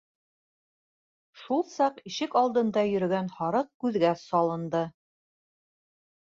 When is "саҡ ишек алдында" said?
1.73-2.85